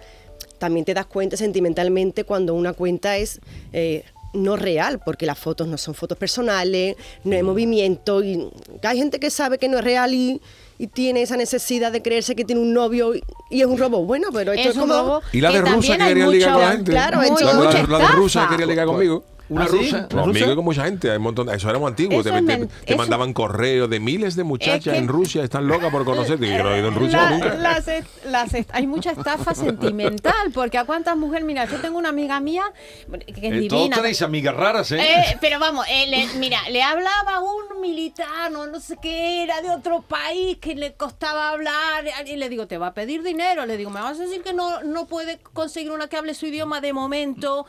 También 0.58 0.86
te 0.86 0.94
das 0.94 1.06
cuenta 1.06 1.38
sentimentalmente 1.38 2.24
cuando 2.26 2.54
una 2.54 2.74
cuenta 2.74 3.16
es 3.18 3.40
eh, 3.74 4.04
no 4.34 4.56
real, 4.58 5.00
porque 5.04 5.26
las 5.26 5.40
fotos 5.40 5.68
no 5.68 5.78
son 5.78 5.96
fotos 5.96 6.18
personales, 6.18 6.96
no 7.24 7.36
hay 7.36 7.44
movimiento. 7.44 8.24
Y 8.24 8.48
hay 8.84 8.98
gente 8.98 9.20
que 9.20 9.30
sabe 9.32 9.58
que 9.58 9.68
no 9.70 9.78
es 9.80 9.84
real 9.84 10.14
y, 10.14 10.42
y 10.78 10.88
tiene 10.88 11.22
esa 11.22 11.38
necesidad 11.38 11.92
de 11.92 12.02
creerse 12.02 12.36
que 12.36 12.44
tiene 12.46 12.62
un 12.62 12.74
novio 12.74 13.16
y, 13.16 13.24
y 13.50 13.62
es 13.62 13.68
un 13.68 13.78
robo. 13.78 14.04
Bueno, 14.06 14.28
pero 14.34 14.52
esto 14.52 14.70
es, 14.70 14.76
Es 14.76 14.82
un 14.82 14.90
como... 14.90 14.94
robo 15.02 15.22
Y 15.32 15.42
la 15.42 15.50
que 15.50 15.56
de 15.56 15.62
rusa 15.62 15.72
también 15.72 15.98
que 16.00 16.06
quería 16.08 16.28
ligar 16.28 16.52
con 16.54 16.62
la 16.62 16.72
gente. 16.72 16.92
claro, 16.92 17.22
la, 17.22 17.28
la- 17.54 17.84
la 17.88 17.98
de 18.00 18.08
rusa 18.08 18.40
estafa. 18.42 18.50
que 18.50 18.56
quería 18.58 18.66
ligar 18.68 18.86
conmigo. 18.86 19.24
¿Una 19.50 19.64
¿Ah, 19.64 19.68
sí? 19.68 19.78
rusa? 19.78 19.98
¿Una 19.98 20.08
Conmigo 20.22 20.46
rusa? 20.46 20.52
y 20.52 20.56
con 20.56 20.66
mucha 20.66 20.84
gente. 20.86 21.10
Hay 21.12 21.18
un 21.18 21.24
montón, 21.24 21.50
eso 21.50 21.70
éramos 21.70 21.90
antiguos. 21.90 22.26
Eso 22.26 22.30
te, 22.34 22.40
es 22.40 22.46
te- 22.46 22.58
men- 22.58 22.68
te 22.68 22.76
eso- 22.94 22.98
mandaban 22.98 23.34
correos 23.34 23.90
de 23.90 24.00
miles 24.00 24.36
de 24.36 24.44
muchachas 24.44 24.88
Es 24.88 24.94
que- 24.94 24.98
en 24.98 25.08
Rusia. 25.08 25.44
Están 25.44 25.68
locas 25.68 25.92
por 25.92 26.06
conocerte. 26.06 26.46
Y 26.48 26.50
yo 26.56 26.64
no 26.64 26.72
he 26.74 26.80
ido 26.80 26.88
en 26.90 26.96
Rusia 26.96 27.24
La- 27.24 27.30
nunca. 27.32 27.54
las 27.56 27.88
est- 27.88 28.26
las 28.26 28.54
est- 28.54 28.70
hay 28.74 28.86
mucha 28.88 29.12
estafa 29.12 29.56
sentimental, 29.56 30.52
porque 30.54 30.78
a 30.78 30.86
cuántas 30.86 31.18
mujeres, 31.18 31.46
mira, 31.46 31.66
yo 31.66 31.78
tengo 31.82 31.98
una 31.98 32.10
amiga 32.10 32.40
mía 32.40 32.64
que 33.12 33.18
es 33.32 33.36
Eh, 33.38 33.68
todos 33.68 33.82
divina. 33.84 33.96
tenéis 33.96 34.22
amigas 34.22 34.56
raras, 34.56 34.92
¿eh? 34.92 35.00
Eh, 35.02 35.38
pero 35.42 35.60
vamos, 35.60 35.86
eh, 35.90 36.06
le- 36.08 36.28
mira, 36.40 36.60
le 36.70 36.84
hablaba 36.84 37.40
un 37.40 37.82
militar, 37.82 38.52
no, 38.52 38.68
no 38.68 38.80
sé 38.80 38.98
qué 39.02 39.44
era, 39.44 39.62
de 39.62 39.70
otro 39.72 40.02
país, 40.04 40.58
que 40.58 40.76
le 40.76 40.94
costaba 40.94 41.50
hablar, 41.50 42.06
y 42.26 42.36
le 42.36 42.50
digo, 42.50 42.68
te 42.68 42.78
va 42.78 42.88
a 42.88 42.94
pedir 42.94 43.24
dinero, 43.24 43.66
le 43.66 43.78
digo, 43.78 43.90
me 43.90 44.02
vas 44.02 44.20
a 44.20 44.24
decir 44.24 44.42
que 44.44 44.54
no, 44.54 44.84
no 44.84 45.08
puede 45.08 45.40
conseguir 45.54 45.92
una 45.92 46.08
que 46.08 46.18
hable 46.18 46.34
su 46.34 46.46
idioma 46.46 46.82
de 46.82 46.94
momento. 46.94 47.66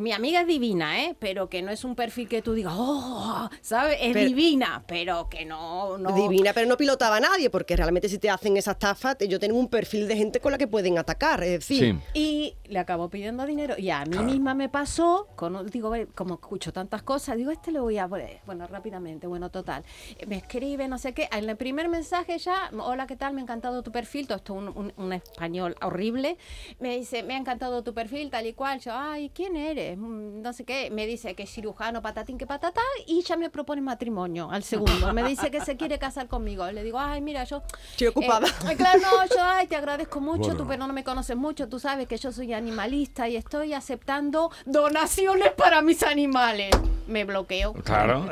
Mi 0.00 0.12
amiga 0.12 0.42
es 0.42 0.46
divina, 0.46 1.02
¿eh? 1.04 1.16
Pero 1.18 1.48
que 1.48 1.62
no 1.62 1.70
es 1.70 1.84
un 1.84 1.94
perfil 1.94 2.28
que 2.28 2.42
tú 2.42 2.52
digas, 2.52 2.72
oh, 2.76 3.48
¿sabes? 3.60 3.98
Es 4.00 4.12
Pero- 4.12 4.26
divina, 4.28 4.84
pero 4.86 5.28
que 5.28 5.44
no, 5.44 5.96
no. 5.98 6.12
Divina, 6.14 6.52
pero 6.52 6.66
no 6.66 6.76
pilotaba 6.76 7.16
a 7.16 7.20
nadie, 7.20 7.48
porque 7.50 7.76
realmente 7.76 8.08
si 8.08 8.18
te 8.18 8.28
hacen 8.30 8.56
esa 8.56 8.72
estafa, 8.72 9.16
yo 9.18 9.38
tengo 9.38 9.58
un 9.58 9.68
perfil 9.68 10.06
de 10.08 10.16
gente 10.16 10.40
con 10.40 10.52
la 10.52 10.58
que 10.58 10.66
pueden 10.66 10.98
atacar, 10.98 11.42
es 11.42 11.50
decir, 11.50 11.78
Sí. 11.78 11.98
Y 12.14 12.54
le 12.68 12.78
acabó 12.78 13.08
pidiendo 13.08 13.46
dinero. 13.46 13.74
Y 13.78 13.90
a 13.90 14.04
mí 14.04 14.18
misma 14.18 14.54
me 14.54 14.68
pasó, 14.68 15.28
con, 15.36 15.66
digo, 15.70 15.90
"Ve, 15.90 16.06
como 16.14 16.34
escucho 16.34 16.72
tantas 16.72 17.02
cosas, 17.02 17.36
digo, 17.36 17.50
este 17.50 17.72
le 17.72 17.80
voy 17.80 17.98
a 17.98 18.08
poner, 18.08 18.40
bueno, 18.46 18.66
rápidamente, 18.66 19.26
bueno, 19.26 19.50
total. 19.50 19.84
Me 20.26 20.36
escribe, 20.36 20.88
no 20.88 20.98
sé 20.98 21.14
qué. 21.14 21.28
En 21.32 21.48
el 21.48 21.56
primer 21.56 21.88
mensaje 21.88 22.38
ya, 22.38 22.70
hola, 22.78 23.06
¿qué 23.06 23.16
tal? 23.16 23.32
Me 23.34 23.40
ha 23.40 23.44
encantado 23.44 23.82
tu 23.82 23.92
perfil. 23.92 24.26
Todo 24.26 24.36
esto 24.38 24.54
un, 24.54 24.68
un- 24.68 24.92
un 24.96 25.12
español 25.12 25.76
horrible. 25.82 26.36
Me 26.80 26.96
dice, 26.98 27.22
me 27.22 27.34
ha 27.34 27.38
encantado 27.38 27.82
tu 27.82 27.94
perfil, 27.94 28.30
tal 28.30 28.46
y 28.46 28.52
cual. 28.52 28.80
Yo, 28.80 28.92
ay, 28.94 29.30
¿quién 29.34 29.56
eres? 29.56 29.77
No 29.96 30.52
sé 30.52 30.64
qué. 30.64 30.90
Me 30.90 31.06
dice 31.06 31.34
que 31.34 31.42
es 31.44 31.50
cirujano, 31.50 32.00
patatín, 32.02 32.38
que 32.38 32.46
patata. 32.46 32.80
Y 33.06 33.22
ya 33.22 33.36
me 33.36 33.50
propone 33.50 33.80
matrimonio 33.80 34.50
al 34.50 34.62
segundo. 34.62 35.12
Me 35.12 35.22
dice 35.24 35.50
que 35.50 35.60
se 35.60 35.76
quiere 35.76 35.98
casar 35.98 36.28
conmigo. 36.28 36.70
Le 36.70 36.82
digo, 36.82 36.98
ay, 36.98 37.20
mira, 37.20 37.44
yo... 37.44 37.62
Estoy 37.90 38.08
ocupada. 38.08 38.46
Eh, 38.70 38.76
claro, 38.76 39.00
no, 39.00 39.24
yo 39.26 39.42
ay, 39.42 39.66
te 39.66 39.76
agradezco 39.76 40.20
mucho, 40.20 40.40
Bueno. 40.40 40.56
tú 40.56 40.66
pero 40.66 40.86
no 40.86 40.92
me 40.92 41.04
conoces 41.04 41.36
mucho, 41.36 41.68
tú 41.68 41.78
sabes 41.78 42.06
que 42.08 42.16
yo 42.18 42.32
soy 42.32 42.52
animalista 42.52 43.28
y 43.28 43.36
estoy 43.36 43.72
aceptando 43.74 44.50
donaciones 44.66 45.52
para 45.52 45.82
mis 45.82 46.02
animales. 46.02 46.70
Me 47.06 47.24
bloqueo. 47.24 47.72
Claro. 47.72 48.26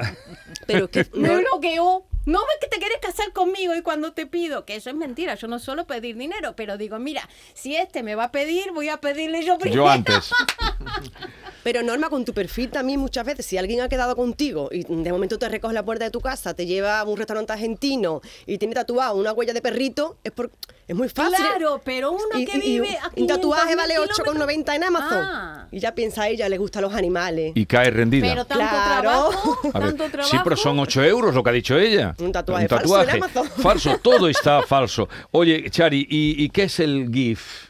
pero 0.66 0.88
que 0.90 1.06
Me 1.14 1.28
no- 1.28 1.38
bloqueó. 1.38 2.04
No 2.26 2.40
ves 2.40 2.56
que 2.61 2.66
te 2.66 2.78
quieres 2.78 2.99
casar 3.00 3.33
conmigo 3.33 3.75
y 3.75 3.83
cuando 3.83 4.12
te 4.12 4.26
pido, 4.26 4.64
que 4.64 4.75
eso 4.75 4.90
es 4.90 4.97
mentira, 4.97 5.37
yo 5.37 5.47
no 5.47 5.61
suelo 5.61 5.87
pedir 5.87 6.16
dinero, 6.16 6.54
pero 6.56 6.76
digo, 6.76 6.99
mira, 6.99 7.28
si 7.54 7.76
este 7.76 8.02
me 8.02 8.16
va 8.16 8.25
a 8.25 8.33
pedir, 8.33 8.73
voy 8.73 8.88
a 8.88 9.00
pedirle 9.00 9.45
yo 9.45 9.59
primero. 9.59 9.85
Yo 9.85 9.88
antes. 9.88 10.33
Pero 11.66 11.82
Norma, 11.82 12.08
con 12.11 12.25
tu 12.25 12.32
perfil 12.32 12.70
también 12.70 13.00
muchas 13.00 13.26
veces, 13.26 13.44
si 13.44 13.58
alguien 13.58 13.80
ha 13.80 13.88
quedado 13.88 14.14
contigo 14.14 14.68
y 14.70 14.85
de 14.85 15.11
momento 15.11 15.37
te 15.37 15.49
recoge 15.49 15.75
la 15.75 15.85
puerta 15.85 16.04
de 16.04 16.12
tu 16.12 16.20
casa, 16.20 16.54
te 16.54 16.64
lleva 16.64 17.00
a 17.00 17.04
un 17.04 17.16
restaurante 17.16 17.52
argentino 17.54 18.20
y 18.46 18.56
tiene 18.58 18.73
tatuado 18.73 19.16
una 19.16 19.32
huella 19.32 19.52
de 19.52 19.61
perrito, 19.61 20.16
es 20.23 20.30
por, 20.30 20.52
es 20.87 20.94
muy 20.94 21.08
fácil. 21.08 21.35
Claro, 21.44 21.80
pero 21.85 22.12
uno 22.12 22.23
Y- 22.38 22.44
que 22.46 22.58
y- 22.58 22.61
y 22.61 22.80
vive 22.80 22.96
a 23.02 23.11
un 23.16 23.26
tatuaje 23.26 23.75
500.000 23.75 23.76
vale 23.76 23.94
8,90 23.99 24.76
en 24.76 24.85
Amazon. 24.85 25.18
Ah. 25.25 25.66
Y 25.73 25.80
ya 25.80 25.92
piensa 25.92 26.23
a 26.23 26.28
ella, 26.28 26.49
le 26.49 26.56
gustan 26.56 26.82
los 26.82 26.94
animales. 26.94 27.50
Y 27.56 27.66
cae 27.66 27.90
rendida. 27.90 28.28
Pero 28.28 28.44
tanto 28.44 28.64
Claro. 28.64 29.00
trabajo, 29.02 29.58
ver, 29.64 29.73
tanto 29.73 30.04
trabajo. 30.08 30.30
sí, 30.30 30.38
pero 30.44 30.56
son 30.56 30.78
8 30.78 31.02
euros 31.02 31.35
lo 31.35 31.42
que 31.42 31.50
ha 31.50 31.52
dicho 31.52 31.76
ella. 31.76 32.14
Un 32.20 32.30
tatuaje 32.30 32.68
falso 32.68 33.02
en 33.02 33.11
Amazon. 33.11 33.49
falso, 33.61 33.99
todo 34.00 34.28
está 34.28 34.62
falso. 34.68 35.08
Oye, 35.32 35.68
Chari, 35.68 36.06
¿y, 36.08 36.44
y 36.44 36.49
qué 36.50 36.62
es 36.62 36.78
el 36.78 37.11
GIF? 37.12 37.65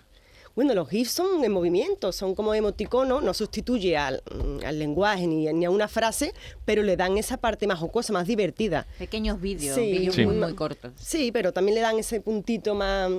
Bueno, 0.57 0.73
los 0.75 0.89
GIFs 0.89 1.11
son 1.13 1.45
en 1.45 1.53
movimiento, 1.53 2.13
son 2.13 2.35
como 2.35 2.55
emoticonos, 2.55 3.23
no 3.23 3.35
sustituye 3.35 3.95
al, 3.99 4.23
mm, 4.35 4.65
al 4.65 4.79
lenguaje 4.79 5.27
ni, 5.27 5.53
ni 5.53 5.67
a 5.67 5.71
una 5.71 5.87
frase, 5.87 6.33
pero 6.65 6.83
le 6.83 6.97
dan 6.97 7.19
esa 7.19 7.37
parte 7.37 7.67
más 7.67 7.79
jocosa, 7.79 8.15
más 8.15 8.27
divertida. 8.27 8.87
Pequeños 8.99 9.39
vídeos, 9.39 9.75
Sí. 9.77 9.83
vídeos 9.93 10.15
Sí. 10.15 10.25
muy, 10.25 10.37
muy 10.37 10.55
cortos. 10.55 10.93
Sí, 10.97 11.31
pero 11.31 11.53
también 11.53 11.75
le 11.75 11.83
dan 11.83 11.99
ese 11.99 12.23
puntito 12.23 12.75
más, 12.75 13.11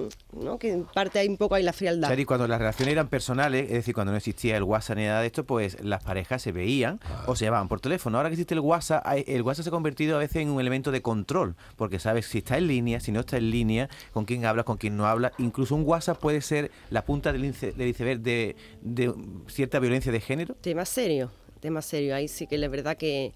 ¿no? 0.43 0.57
Que 0.59 0.83
parte 0.93 1.19
ahí 1.19 1.27
un 1.27 1.37
poco 1.37 1.55
ahí 1.55 1.63
la 1.63 1.73
frialdad. 1.73 2.09
Chari, 2.09 2.25
cuando 2.25 2.47
las 2.47 2.59
relaciones 2.59 2.91
eran 2.93 3.07
personales, 3.07 3.63
es 3.65 3.71
decir, 3.73 3.93
cuando 3.93 4.11
no 4.11 4.17
existía 4.17 4.57
el 4.57 4.63
WhatsApp 4.63 4.97
ni 4.97 5.05
nada 5.05 5.21
de 5.21 5.27
esto, 5.27 5.45
pues 5.45 5.77
las 5.83 6.03
parejas 6.03 6.41
se 6.41 6.51
veían 6.51 6.99
o 7.25 7.35
se 7.35 7.45
llamaban 7.45 7.67
por 7.67 7.79
teléfono. 7.81 8.17
Ahora 8.17 8.29
que 8.29 8.33
existe 8.33 8.53
el 8.53 8.59
WhatsApp, 8.61 9.01
hay- 9.05 9.23
el 9.27 9.41
WhatsApp 9.41 9.63
se 9.63 9.69
ha 9.69 9.71
convertido 9.71 10.15
a 10.15 10.19
veces 10.19 10.37
en 10.41 10.49
un 10.49 10.59
elemento 10.61 10.91
de 10.91 11.01
control, 11.01 11.55
porque 11.75 11.99
sabes 11.99 12.25
si 12.27 12.39
está 12.39 12.57
en 12.57 12.67
línea, 12.67 12.99
si 12.99 13.11
no 13.11 13.21
está 13.21 13.37
en 13.37 13.49
línea, 13.51 13.89
con 14.13 14.25
quién 14.25 14.45
hablas, 14.45 14.65
con 14.65 14.77
quién 14.77 14.95
no 14.97 15.05
hablas. 15.07 15.31
Incluso 15.37 15.75
un 15.75 15.83
WhatsApp 15.85 16.19
puede 16.19 16.41
ser 16.41 16.71
la 16.89 17.03
punta 17.05 17.31
del, 17.33 17.45
iceberg 17.45 18.19
de, 18.21 18.55
de 18.81 19.13
cierta 19.47 19.79
violencia 19.79 20.11
de 20.11 20.19
género. 20.21 20.55
Tema 20.61 20.85
serio, 20.85 21.31
tema 21.59 21.81
serio. 21.81 22.15
Ahí 22.15 22.27
sí 22.27 22.47
que 22.47 22.55
es 22.55 22.71
verdad 22.71 22.97
que 22.97 23.33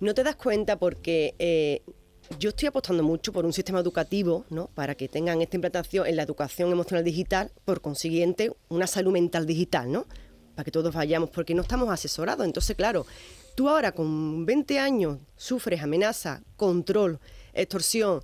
no 0.00 0.14
te 0.14 0.22
das 0.22 0.36
cuenta 0.36 0.78
porque 0.78 1.34
eh, 1.38 1.82
yo 2.38 2.50
estoy 2.50 2.68
apostando 2.68 3.02
mucho 3.02 3.32
por 3.32 3.44
un 3.46 3.52
sistema 3.52 3.80
educativo, 3.80 4.44
¿no? 4.50 4.68
Para 4.74 4.94
que 4.94 5.08
tengan 5.08 5.40
esta 5.40 5.56
implantación 5.56 6.06
en 6.06 6.16
la 6.16 6.22
educación 6.22 6.70
emocional 6.70 7.04
digital, 7.04 7.50
por 7.64 7.80
consiguiente, 7.80 8.52
una 8.68 8.86
salud 8.86 9.12
mental 9.12 9.46
digital, 9.46 9.90
¿no? 9.90 10.06
Para 10.54 10.64
que 10.64 10.70
todos 10.70 10.92
vayamos, 10.94 11.30
porque 11.30 11.54
no 11.54 11.62
estamos 11.62 11.88
asesorados. 11.90 12.44
Entonces, 12.44 12.76
claro, 12.76 13.06
tú 13.54 13.68
ahora 13.68 13.92
con 13.92 14.44
20 14.44 14.78
años 14.78 15.18
sufres 15.36 15.82
amenaza, 15.82 16.42
control, 16.56 17.18
extorsión, 17.54 18.22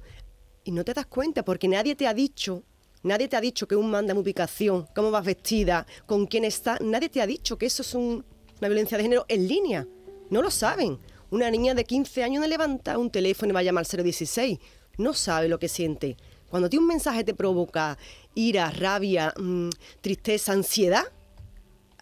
y 0.65 0.71
no 0.73 0.85
te 0.85 0.95
das 0.95 1.07
cuenta 1.07 1.45
porque 1.45 1.69
nadie 1.69 1.95
te 1.95 2.07
ha 2.07 2.15
dicho, 2.15 2.63
nadie 3.03 3.29
te 3.29 3.37
ha 3.37 3.41
dicho 3.41 3.67
que 3.69 3.77
un 3.77 3.91
manda 3.91 4.15
mi 4.15 4.21
ubicación, 4.21 4.87
cómo 4.95 5.11
vas 5.11 5.25
vestida, 5.25 5.87
con 6.07 6.27
quién 6.27 6.45
estás, 6.45 6.81
nadie 6.81 7.09
te 7.09 7.21
ha 7.21 7.27
dicho 7.27 7.59
que 7.59 7.67
eso 7.67 7.83
es 7.83 7.95
un- 7.95 8.25
una 8.59 8.69
violencia 8.69 8.97
de 8.97 9.05
género 9.05 9.25
en 9.29 9.49
línea. 9.49 9.87
No 10.31 10.41
lo 10.41 10.51
saben. 10.51 10.99
Una 11.35 11.51
niña 11.51 11.75
de 11.75 11.83
15 11.85 12.23
años 12.23 12.41
no 12.43 12.47
levanta 12.47 12.97
un 12.97 13.11
teléfono 13.11 13.51
y 13.51 13.55
va 13.55 13.59
a 13.59 13.63
llamar 13.65 13.85
al 13.93 14.05
016. 14.05 14.57
No 14.99 15.15
sabe 15.15 15.49
lo 15.49 15.59
que 15.59 15.67
siente. 15.69 16.17
Cuando 16.49 16.69
a 16.69 16.71
ti 16.71 16.77
un 16.77 16.87
mensaje 16.87 17.25
te 17.25 17.35
provoca 17.35 17.99
ira, 18.37 18.71
rabia, 18.71 19.35
mm, 19.37 19.71
tristeza, 20.01 20.53
ansiedad, 20.53 21.03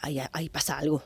ahí, 0.02 0.20
ahí 0.34 0.50
pasa 0.50 0.76
algo. 0.76 1.02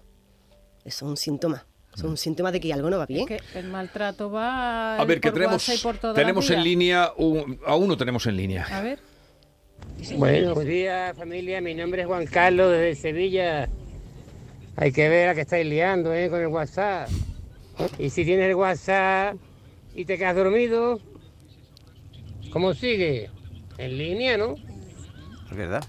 Eso 0.84 1.04
es 1.06 1.10
un 1.10 1.16
síntoma. 1.16 1.64
Eso 1.94 2.06
es 2.06 2.10
un 2.10 2.16
síntoma 2.16 2.50
de 2.50 2.58
que 2.58 2.72
algo 2.72 2.90
no 2.90 2.98
va 2.98 3.06
bien. 3.06 3.26
Que 3.26 3.38
el 3.54 3.68
maltrato 3.68 4.28
va 4.28 4.96
A 4.98 5.04
ver, 5.04 5.20
que 5.20 5.28
por 5.30 5.34
tenemos, 5.38 5.62
WhatsApp 5.68 5.76
y 5.78 5.82
por 5.84 5.98
toda 5.98 6.12
la 6.12 6.18
tenemos 6.18 6.50
en 6.50 6.64
línea, 6.64 7.12
un- 7.16 7.60
a 7.64 7.76
uno 7.76 7.96
tenemos 7.96 8.26
en 8.26 8.36
línea. 8.36 8.66
A 8.72 8.80
ver. 8.80 8.98
Buenos 10.16 10.64
días 10.64 11.16
familia, 11.16 11.60
mi 11.60 11.74
nombre 11.76 12.02
es 12.02 12.08
Juan 12.08 12.26
Carlos 12.26 12.72
desde 12.72 13.00
Sevilla. 13.00 13.68
Hay 14.74 14.90
que 14.90 15.08
ver 15.08 15.28
a 15.28 15.34
que 15.36 15.42
estáis 15.42 15.64
liando 15.64 16.12
¿eh? 16.12 16.28
con 16.28 16.40
el 16.40 16.48
WhatsApp. 16.48 17.08
Y 17.98 18.10
si 18.10 18.24
tienes 18.24 18.48
el 18.50 18.54
WhatsApp 18.54 19.36
y 19.94 20.04
te 20.04 20.18
quedas 20.18 20.36
dormido, 20.36 21.00
¿cómo 22.50 22.74
sigue? 22.74 23.30
En 23.78 23.98
línea, 23.98 24.36
¿no? 24.36 24.56
Es 25.50 25.56
verdad. 25.56 25.84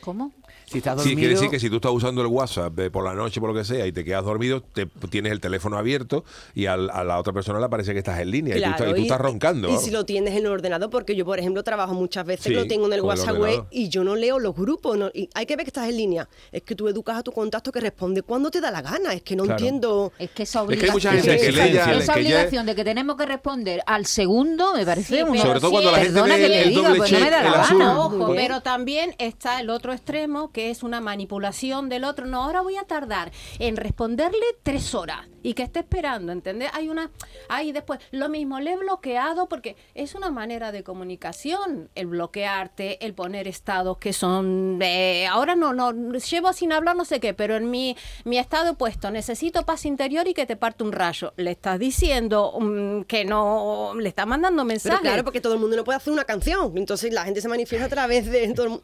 ¿Cómo? 0.00 0.32
Si 0.70 0.78
estás 0.78 0.94
Sí, 1.02 1.08
dormido... 1.10 1.18
quiere 1.18 1.34
decir 1.34 1.50
que 1.50 1.58
si 1.58 1.68
tú 1.68 1.76
estás 1.76 1.90
usando 1.90 2.20
el 2.20 2.28
WhatsApp 2.28 2.78
eh, 2.78 2.90
por 2.90 3.04
la 3.04 3.12
noche, 3.14 3.40
por 3.40 3.50
lo 3.52 3.56
que 3.58 3.64
sea, 3.64 3.86
y 3.86 3.92
te 3.92 4.04
quedas 4.04 4.24
dormido, 4.24 4.60
te, 4.62 4.86
tienes 5.10 5.32
el 5.32 5.40
teléfono 5.40 5.76
abierto 5.76 6.24
y 6.54 6.66
al- 6.66 6.90
a 6.90 7.02
la 7.02 7.18
otra 7.18 7.32
persona 7.32 7.58
le 7.58 7.68
parece 7.68 7.92
que 7.92 7.98
estás 7.98 8.20
en 8.20 8.30
línea 8.30 8.56
y, 8.56 8.62
tú, 8.62 8.70
estás, 8.70 8.88
y 8.90 8.94
tú 8.94 9.02
estás 9.02 9.20
roncando. 9.20 9.68
Y 9.68 9.78
si 9.78 9.90
lo 9.90 10.04
tienes 10.04 10.32
en 10.34 10.38
el 10.46 10.46
ordenador, 10.46 10.88
porque 10.90 11.16
yo, 11.16 11.24
por 11.24 11.38
ejemplo, 11.40 11.64
trabajo 11.64 11.92
muchas 11.94 12.24
veces 12.24 12.44
Sí, 12.44 12.50
que 12.50 12.56
lo 12.56 12.66
tengo 12.66 12.86
en 12.86 12.92
el 12.92 13.00
WhatsApp 13.00 13.36
web 13.38 13.64
y 13.72 13.88
yo 13.88 14.04
no 14.04 14.14
leo 14.14 14.38
los 14.38 14.54
grupos. 14.54 14.96
no- 14.96 15.10
y 15.12 15.28
hay 15.34 15.44
que 15.46 15.56
ver 15.56 15.64
que 15.64 15.70
estás 15.70 15.88
en 15.88 15.96
línea. 15.96 16.28
Es 16.52 16.62
que 16.62 16.74
tú 16.76 16.86
educas 16.86 17.16
a 17.18 17.22
tu 17.24 17.32
contacto 17.32 17.72
que 17.72 17.80
responde 17.80 18.22
cuando 18.22 18.50
te 18.50 18.60
da 18.60 18.70
la 18.70 18.80
gana. 18.82 19.12
Es 19.12 19.22
que 19.22 19.34
no 19.34 19.42
Claro. 19.44 19.58
entiendo. 19.58 20.12
Es 20.20 20.30
que 20.30 20.44
esa 20.44 20.62
Es 20.68 20.78
que 20.78 20.84
hay 20.86 20.90
mucha 20.92 21.08
obligación, 21.10 21.34
gente 21.38 21.46
que 21.46 21.52
lee 21.52 21.72
ya- 21.72 21.92
esa 21.94 22.14
que 22.14 22.22
ya- 22.22 22.28
obligación 22.36 22.66
de 22.66 22.74
que 22.76 22.84
tenemos 22.84 23.16
que 23.16 23.26
responder 23.26 23.82
al 23.86 24.06
segundo 24.06 24.74
me 24.74 24.84
parece 24.86 25.16
Sí, 25.16 25.22
una... 25.22 25.40
Sobre 25.42 25.58
todo 25.60 25.70
cuando 25.72 25.90
la 25.90 25.98
gente 25.98 26.12
Perdona 26.12 26.34
ve 26.36 26.40
que 26.40 26.46
el, 26.46 26.52
te 26.52 26.62
el 26.62 26.68
diga, 26.70 26.82
doble 26.82 26.98
pues 26.98 27.10
no 27.12 27.18
check, 27.18 27.24
me 27.26 27.30
da 27.32 27.42
la 27.42 27.50
gana. 27.66 27.98
Ojo, 28.00 28.16
bien. 28.26 28.36
pero 28.36 28.60
también 28.60 29.14
está 29.18 29.60
el 29.60 29.70
otro 29.70 29.92
extremo 29.92 30.52
que 30.52 30.59
es 30.68 30.82
una 30.82 31.00
manipulación 31.00 31.88
del 31.88 32.04
otro. 32.04 32.26
No, 32.26 32.42
ahora 32.42 32.60
voy 32.60 32.76
a 32.76 32.84
tardar 32.84 33.32
en 33.58 33.76
responderle 33.76 34.44
tres 34.62 34.94
horas 34.94 35.26
y 35.42 35.54
que 35.54 35.62
esté 35.62 35.80
esperando, 35.80 36.32
¿entendés? 36.32 36.70
Hay 36.74 36.88
una, 36.88 37.10
hay 37.48 37.72
después 37.72 38.00
lo 38.10 38.28
mismo, 38.28 38.60
le 38.60 38.72
he 38.72 38.76
bloqueado 38.76 39.48
porque 39.48 39.76
es 39.94 40.14
una 40.14 40.30
manera 40.30 40.72
de 40.72 40.82
comunicación, 40.82 41.88
el 41.94 42.08
bloquearte, 42.08 43.04
el 43.04 43.14
poner 43.14 43.48
estados 43.48 43.96
que 43.98 44.12
son, 44.12 44.78
eh, 44.82 45.26
ahora 45.26 45.56
no, 45.56 45.72
no, 45.72 45.92
llevo 45.92 46.52
sin 46.52 46.72
hablar 46.72 46.96
no 46.96 47.04
sé 47.04 47.20
qué, 47.20 47.32
pero 47.32 47.56
en 47.56 47.70
mi, 47.70 47.96
mi 48.24 48.38
estado 48.38 48.72
he 48.72 48.74
puesto, 48.74 49.10
necesito 49.10 49.64
paz 49.64 49.86
interior 49.86 50.28
y 50.28 50.34
que 50.34 50.44
te 50.44 50.56
parte 50.56 50.84
un 50.84 50.92
rayo. 50.92 51.32
Le 51.36 51.52
estás 51.52 51.78
diciendo 51.78 52.52
mm, 52.60 53.02
que 53.02 53.24
no, 53.24 53.92
le 53.96 54.08
estás 54.08 54.26
mandando 54.26 54.62
Pero 54.62 54.68
mensajes. 54.68 55.00
claro, 55.00 55.24
porque 55.24 55.40
todo 55.40 55.54
el 55.54 55.60
mundo 55.60 55.76
no 55.76 55.84
puede 55.84 55.96
hacer 55.96 56.12
una 56.12 56.24
canción. 56.24 56.76
Entonces 56.76 57.12
la 57.12 57.24
gente 57.24 57.40
se 57.40 57.48
manifiesta 57.48 57.86
a 57.86 57.88
través 57.88 58.30
de 58.30 58.52
todo 58.54 58.66
el 58.66 58.80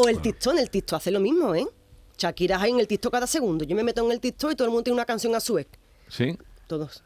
O 0.00 0.08
el 0.08 0.20
TikTok, 0.20 0.52
en 0.52 0.58
el 0.60 0.70
TikTok 0.70 0.98
hace 0.98 1.10
lo 1.10 1.18
mismo, 1.18 1.56
¿eh? 1.56 1.66
Shakira 2.16 2.60
hay 2.60 2.70
en 2.70 2.78
el 2.78 2.86
TikTok 2.86 3.10
cada 3.12 3.26
segundo. 3.26 3.64
Yo 3.64 3.74
me 3.74 3.82
meto 3.82 4.06
en 4.06 4.12
el 4.12 4.20
TikTok 4.20 4.52
y 4.52 4.54
todo 4.54 4.66
el 4.66 4.70
mundo 4.70 4.84
tiene 4.84 4.94
una 4.94 5.04
canción 5.04 5.34
a 5.34 5.40
su 5.40 5.54
vez. 5.54 5.66
¿Sí? 6.08 6.38
Todos. 6.68 7.02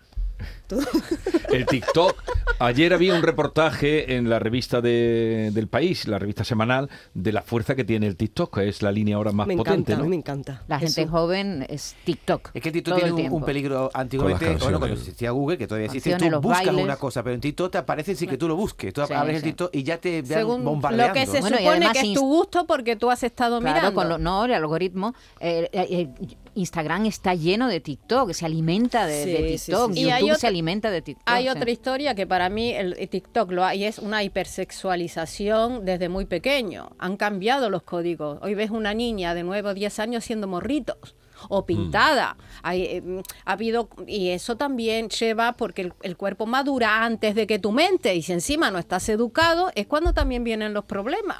El 1.50 1.66
TikTok. 1.66 2.14
Ayer 2.58 2.92
había 2.94 3.14
un 3.14 3.22
reportaje 3.22 4.14
en 4.16 4.28
la 4.30 4.38
revista 4.38 4.80
de- 4.80 5.50
del 5.52 5.68
país, 5.68 6.06
la 6.08 6.18
revista 6.18 6.44
semanal, 6.44 6.88
de 7.14 7.32
la 7.32 7.42
fuerza 7.42 7.74
que 7.74 7.84
tiene 7.84 8.06
el 8.06 8.16
TikTok, 8.16 8.54
que 8.58 8.68
es 8.68 8.82
la 8.82 8.92
línea 8.92 9.16
ahora 9.16 9.32
más 9.32 9.46
me 9.46 9.56
potente. 9.56 9.92
encanta, 9.92 10.02
¿no? 10.04 10.08
me 10.08 10.16
encanta. 10.16 10.62
La 10.68 10.78
gente 10.78 11.02
Eso. 11.02 11.10
joven 11.10 11.66
es 11.68 11.96
TikTok. 12.04 12.50
Es 12.54 12.62
que 12.62 12.70
TikTok 12.70 12.94
todo 12.94 13.04
tiene 13.14 13.26
el 13.26 13.32
un, 13.32 13.44
peligro 13.44 13.90
antiguamente, 13.92 14.56
bueno, 14.60 14.78
cuando 14.78 14.96
existía 14.96 15.30
Google, 15.30 15.58
que 15.58 15.66
todavía 15.66 15.86
existe, 15.86 16.16
tú 16.16 16.40
buscas 16.40 16.66
bailes. 16.66 16.84
una 16.84 16.96
cosa, 16.96 17.22
pero 17.22 17.34
en 17.34 17.40
TikTok 17.40 17.72
te 17.72 17.78
aparece 17.78 18.14
sin 18.14 18.28
que 18.28 18.38
tú 18.38 18.48
lo 18.48 18.56
busques. 18.56 18.92
Tú 18.92 19.02
Sí, 19.06 19.12
abres 19.12 19.36
el. 19.38 19.42
TikTok 19.42 19.70
y 19.74 19.82
ya 19.82 19.98
te 19.98 20.24
Según 20.24 20.64
bombardeando. 20.64 21.08
lo 21.08 21.14
que 21.14 21.26
se 21.26 21.40
Bueno, 21.40 21.56
supone 21.58 21.70
además 21.76 21.92
que 21.92 22.00
es 22.08 22.14
tu 22.14 22.20
gusto 22.26 22.66
porque 22.66 22.96
tú 22.96 23.10
has 23.10 23.22
estado 23.22 23.60
Claro, 23.60 23.74
mirando. 23.74 23.94
con 23.94 24.08
lo, 24.08 24.18
no, 24.18 24.44
el 24.44 24.54
algoritmo. 24.54 25.14
eh, 25.40 25.68
eh, 25.72 25.86
eh, 25.90 26.08
Instagram 26.54 27.06
está 27.06 27.34
lleno 27.34 27.68
de 27.68 27.80
TikTok, 27.80 28.32
se 28.32 28.44
alimenta 28.46 29.06
de, 29.06 29.24
Sí, 29.24 29.30
TikTok. 29.66 29.92
sí, 29.92 29.96
sí. 29.96 30.06
Y 30.06 30.10
hay 30.10 30.20
YouTube 30.20 30.30
otra- 30.32 30.38
se 30.40 30.46
alimenta 30.46 30.90
de 30.90 31.02
TikTok. 31.02 31.22
Hay 31.26 31.44
sí. 31.44 31.48
otra 31.50 31.70
historia 31.70 32.14
que 32.14 32.26
para 32.26 32.48
mí 32.48 32.70
el 32.72 32.94
el 32.98 33.08
TikTok 33.08 33.50
lo 33.52 33.64
hay, 33.64 33.84
es 33.84 33.98
una 33.98 34.22
hipersexualización 34.22 35.84
desde 35.84 36.08
muy 36.08 36.24
pequeño. 36.26 36.90
Han 36.98 37.16
cambiado 37.16 37.70
los 37.70 37.82
códigos. 37.82 38.38
Hoy 38.42 38.54
ves 38.54 38.70
una 38.70 38.94
niña 38.94 39.34
de 39.34 39.42
9 39.42 39.70
o 39.70 39.74
10 39.74 39.98
años 39.98 40.24
siendo 40.24 40.46
morritos 40.46 40.96
Mm. 41.42 41.46
o 41.48 41.66
pintada. 41.66 42.36
Hay, 42.62 42.82
eh, 42.84 43.00
mm, 43.02 43.18
ha 43.46 43.52
habido 43.52 43.88
y 44.06 44.28
eso 44.28 44.56
también 44.56 45.08
lleva 45.08 45.52
porque 45.54 45.82
el, 45.82 45.92
el 46.02 46.16
cuerpo 46.16 46.46
madura 46.46 47.04
antes 47.04 47.34
de 47.34 47.46
que 47.46 47.58
tu 47.58 47.72
mente 47.72 48.14
y 48.14 48.22
si 48.22 48.32
encima 48.32 48.70
no 48.70 48.78
estás 48.78 49.08
educado 49.08 49.70
es 49.74 49.86
cuando 49.86 50.12
también 50.12 50.44
vienen 50.44 50.72
los 50.72 50.84
problemas. 50.84 51.38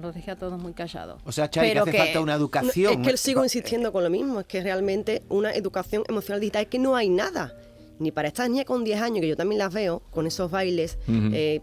Los 0.00 0.14
dejé 0.14 0.30
a 0.32 0.36
todos 0.36 0.60
muy 0.60 0.72
callados. 0.72 1.20
O 1.24 1.32
sea, 1.32 1.48
Chari, 1.50 1.72
que 1.72 1.78
hace 1.78 1.90
que- 1.92 1.98
falta 1.98 2.20
una 2.20 2.32
No, 2.32 2.38
educación. 2.38 3.02
es 3.04 3.08
que 3.12 3.16
sigo 3.16 3.42
insistiendo 3.42 3.92
con 3.92 4.04
lo 4.04 4.10
mismo, 4.10 4.40
es 4.40 4.46
que 4.46 4.62
realmente 4.62 5.22
una 5.28 5.52
educación 5.52 6.04
emocional 6.08 6.40
digital 6.40 6.62
es 6.62 6.68
que 6.68 6.78
no 6.78 6.94
hay 6.96 7.08
nada. 7.08 7.56
Ni 7.98 8.10
para 8.12 8.28
estas 8.28 8.50
niñas 8.50 8.66
con 8.66 8.84
10 8.84 9.00
años, 9.00 9.20
que 9.22 9.28
yo 9.28 9.36
también 9.36 9.58
las 9.58 9.72
veo, 9.72 10.02
con 10.10 10.26
esos 10.26 10.50
bailes 10.50 10.98
eh, 11.08 11.60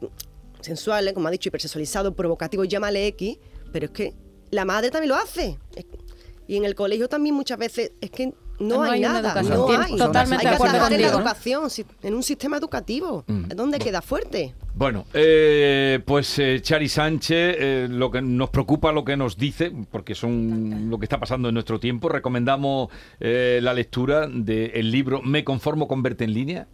sensuales, 0.61 1.13
como 1.13 1.27
ha 1.27 1.31
dicho, 1.31 1.49
hipersexualizados, 1.49 2.13
provocativos, 2.15 2.67
llámale 2.67 3.05
X, 3.07 3.37
pero 3.71 3.85
es 3.85 3.91
que 3.91 4.13
la 4.49 4.65
madre 4.65 4.89
también 4.91 5.09
lo 5.09 5.15
hace. 5.15 5.57
Es- 5.75 5.85
y 6.47 6.57
en 6.57 6.65
el 6.65 6.75
colegio 6.75 7.07
también 7.07 7.35
muchas 7.35 7.57
veces 7.57 7.91
es 8.01 8.09
que 8.11 8.33
no, 8.67 8.75
No 8.77 8.81
hay, 8.83 8.91
hay 8.91 8.99
una 9.01 9.21
nada, 9.21 9.39
educación. 9.41 9.57
no 9.57 9.81
hay. 9.83 9.97
totalmente 9.97 10.35
hay 10.35 10.45
de 10.45 10.49
que 10.49 10.55
acuerdo 10.55 10.73
trabajar 10.73 10.93
en 10.93 11.01
la 11.01 11.07
contigo, 11.07 11.19
¿eh? 11.19 11.21
educación, 11.21 11.69
si- 11.69 11.85
en 12.01 12.13
un 12.15 12.23
sistema 12.23 12.57
educativo, 12.57 13.23
Mm. 13.27 13.43
es 13.51 13.55
donde 13.57 13.79
queda 13.79 14.01
fuerte. 14.01 14.55
Bueno, 14.75 15.05
eh, 15.13 15.99
pues 16.05 16.39
eh, 16.39 16.59
Chari 16.61 16.89
Sánchez, 16.89 17.55
eh, 17.59 17.87
lo 17.89 18.09
que 18.09 18.21
nos 18.23 18.49
preocupa 18.49 18.91
lo 18.91 19.05
que 19.05 19.15
nos 19.15 19.37
dice, 19.37 19.71
porque 19.91 20.15
son 20.15 20.89
lo 20.89 20.97
que 20.97 21.05
está 21.05 21.19
pasando 21.19 21.47
en 21.49 21.53
nuestro 21.53 21.79
tiempo. 21.79 22.09
Recomendamos 22.09 22.89
eh, 23.19 23.59
la 23.61 23.73
lectura 23.73 24.27
del 24.27 24.89
libro 24.91 25.21
Me 25.21 25.43
conformo 25.43 25.87
con 25.87 26.01
verte 26.01 26.23
en 26.23 26.33
línea. 26.33 26.67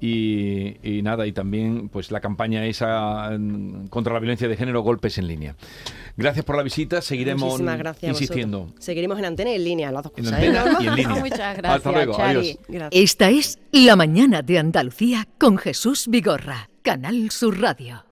Y, 0.00 0.76
y 0.82 1.02
nada, 1.02 1.26
y 1.26 1.32
también 1.32 1.88
pues 1.88 2.10
la 2.10 2.20
campaña 2.20 2.64
esa 2.66 3.30
mm, 3.38 3.86
contra 3.88 4.12
la 4.12 4.20
violencia 4.20 4.46
de 4.48 4.56
género, 4.56 4.82
golpes 4.82 5.16
en 5.18 5.26
línea. 5.26 5.56
Gracias 6.18 6.44
por 6.44 6.56
la 6.56 6.62
visita, 6.62 7.00
seguiremos 7.00 7.60
insistiendo. 8.02 8.72
Seguiremos 8.78 9.18
en 9.18 9.24
antena 9.24 9.52
y 9.52 9.54
en 9.56 9.64
línea, 9.64 9.90
las 9.92 10.04
dos 10.04 10.12
En 10.16 10.24
cosas. 10.24 10.42
¿eh, 10.42 10.46
antena 10.48 10.64
Norma? 10.64 10.78
y 10.82 10.86
en 10.88 10.94
línea. 10.96 11.14
Muchas 11.16 11.56
gracias, 11.56 11.74
Hasta 11.76 11.92
luego, 11.92 12.16
Chari. 12.16 12.38
adiós. 12.38 12.58
Gracias. 12.68 13.02
Esta 13.02 13.30
es 13.30 13.58
La 13.72 13.96
Mañana 13.96 14.42
de 14.42 14.58
Andalucía 14.58 15.26
con 15.38 15.56
Jesús 15.58 16.08
Vigorra, 16.08 16.68
Canal 16.82 17.30
Sur 17.30 17.60
Radio. 17.60 18.04